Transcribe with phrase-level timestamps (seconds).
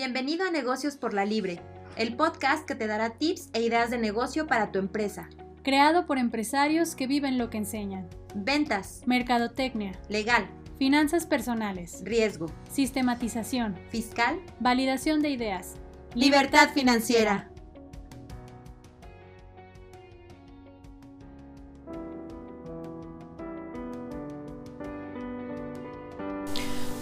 [0.00, 1.60] Bienvenido a Negocios por la Libre,
[1.96, 5.28] el podcast que te dará tips e ideas de negocio para tu empresa.
[5.64, 8.08] Creado por empresarios que viven lo que enseñan.
[8.32, 10.48] Ventas, Mercadotecnia, legal,
[10.78, 15.74] finanzas personales, riesgo, sistematización, fiscal, validación de ideas.
[16.14, 17.50] libertad financiera.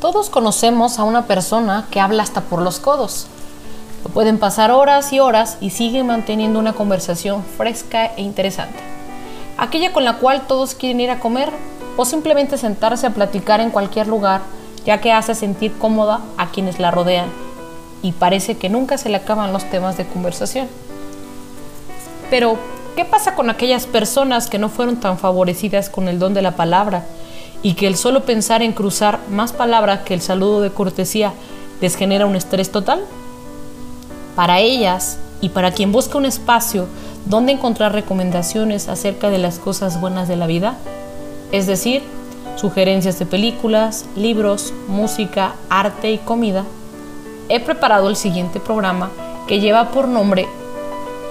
[0.00, 3.26] Todos conocemos a una persona que habla hasta por los codos.
[4.14, 8.78] Pueden pasar horas y horas y sigue manteniendo una conversación fresca e interesante.
[9.56, 11.50] Aquella con la cual todos quieren ir a comer
[11.96, 14.42] o simplemente sentarse a platicar en cualquier lugar,
[14.86, 17.28] ya que hace sentir cómoda a quienes la rodean
[18.00, 20.68] y parece que nunca se le acaban los temas de conversación.
[22.30, 22.56] Pero,
[22.94, 26.54] ¿qué pasa con aquellas personas que no fueron tan favorecidas con el don de la
[26.54, 27.04] palabra
[27.62, 31.32] y que el solo pensar en cruzar más palabras que el saludo de cortesía
[31.80, 33.00] les genera un estrés total?
[34.36, 36.86] Para ellas y para quien busca un espacio
[37.26, 40.76] donde encontrar recomendaciones acerca de las cosas buenas de la vida,
[41.52, 42.02] es decir,
[42.56, 46.64] sugerencias de películas, libros, música, arte y comida,
[47.48, 49.10] he preparado el siguiente programa
[49.46, 50.46] que lleva por nombre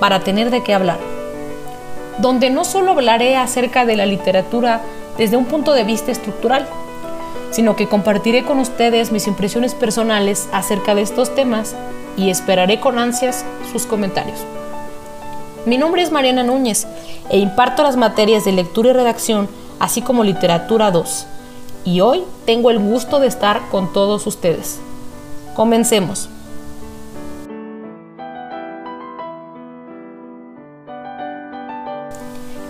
[0.00, 0.98] Para tener de qué hablar,
[2.18, 4.82] donde no solo hablaré acerca de la literatura
[5.18, 6.66] desde un punto de vista estructural,
[7.50, 11.74] sino que compartiré con ustedes mis impresiones personales acerca de estos temas
[12.16, 14.38] y esperaré con ansias sus comentarios.
[15.64, 16.86] Mi nombre es Mariana Núñez
[17.28, 19.48] e imparto las materias de lectura y redacción,
[19.80, 21.26] así como literatura 2.
[21.84, 24.78] Y hoy tengo el gusto de estar con todos ustedes.
[25.54, 26.28] Comencemos.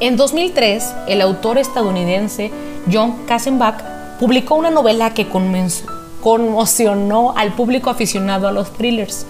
[0.00, 2.50] En 2003, el autor estadounidense
[2.90, 3.82] John Kassenbach
[4.18, 5.28] publicó una novela que
[6.22, 9.26] conmocionó al público aficionado a los thrillers.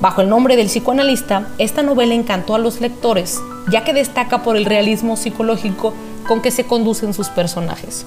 [0.00, 4.56] Bajo el nombre del psicoanalista, esta novela encantó a los lectores, ya que destaca por
[4.56, 5.94] el realismo psicológico
[6.26, 8.04] con que se conducen sus personajes.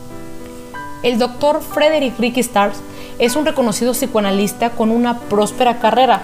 [1.03, 2.79] El doctor Frederick Ricky Stars
[3.17, 6.23] es un reconocido psicoanalista con una próspera carrera,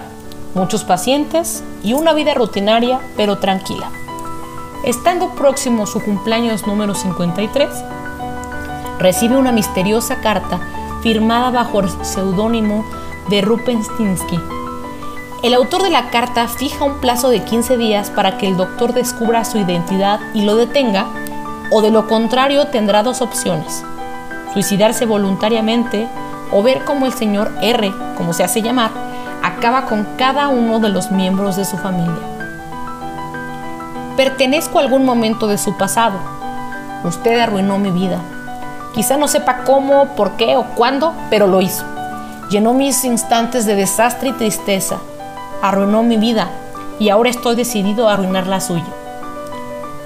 [0.54, 3.90] muchos pacientes y una vida rutinaria pero tranquila.
[4.84, 7.70] Estando próximo su cumpleaños número 53,
[8.98, 10.60] recibe una misteriosa carta
[11.02, 12.84] firmada bajo el seudónimo
[13.30, 14.38] de Rupenstinsky.
[15.42, 18.92] El autor de la carta fija un plazo de 15 días para que el doctor
[18.92, 21.06] descubra su identidad y lo detenga,
[21.70, 23.82] o de lo contrario tendrá dos opciones,
[24.52, 26.06] suicidarse voluntariamente
[26.52, 28.90] o ver cómo el señor R, como se hace llamar,
[29.42, 32.33] acaba con cada uno de los miembros de su familia.
[34.16, 36.18] Pertenezco a algún momento de su pasado.
[37.02, 38.20] Usted arruinó mi vida.
[38.94, 41.84] Quizá no sepa cómo, por qué o cuándo, pero lo hizo.
[42.48, 44.98] Llenó mis instantes de desastre y tristeza.
[45.62, 46.48] Arruinó mi vida
[47.00, 48.86] y ahora estoy decidido a arruinar la suya.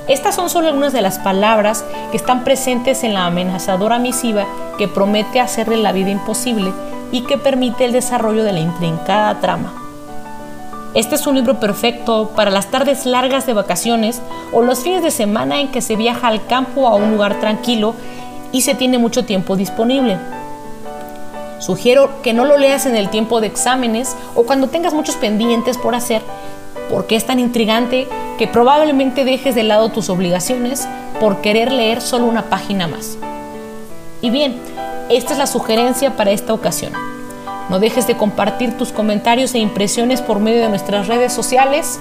[0.09, 4.47] Estas son solo algunas de las palabras que están presentes en la amenazadora misiva
[4.79, 6.73] que promete hacerle la vida imposible
[7.13, 9.88] y que permite el desarrollo de la intrincada trama.
[10.95, 14.23] Este es un libro perfecto para las tardes largas de vacaciones
[14.53, 17.95] o los fines de semana en que se viaja al campo a un lugar tranquilo
[18.53, 20.17] y se tiene mucho tiempo disponible.
[21.59, 25.77] Sugiero que no lo leas en el tiempo de exámenes o cuando tengas muchos pendientes
[25.77, 26.23] por hacer,
[26.91, 30.89] porque es tan intrigante que probablemente dejes de lado tus obligaciones
[31.21, 33.19] por querer leer solo una página más.
[34.23, 34.57] Y bien,
[35.11, 37.18] esta es la sugerencia para esta ocasión.
[37.69, 42.01] No dejes de compartir tus comentarios e impresiones por medio de nuestras redes sociales.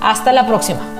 [0.00, 0.99] Hasta la próxima.